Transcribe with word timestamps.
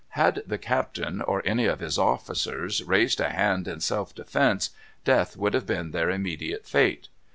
Had 0.17 0.41
the 0.47 0.57
captain 0.57 1.21
or 1.21 1.43
any 1.45 1.67
of 1.67 1.79
his 1.79 1.99
officers 1.99 2.83
raised 2.83 3.19
a 3.19 3.29
hand 3.29 3.67
in 3.67 3.81
self 3.81 4.15
defence, 4.15 4.71
death 5.05 5.37
would 5.37 5.53
have 5.53 5.67
been 5.67 5.91
their 5.91 6.09
immediate 6.09 6.65
fate. 6.65 7.07